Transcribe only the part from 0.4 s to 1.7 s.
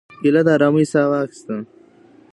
د آرامۍ ساه وایستله.